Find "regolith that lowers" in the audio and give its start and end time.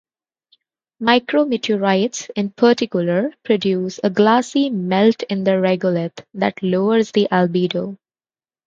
5.51-7.11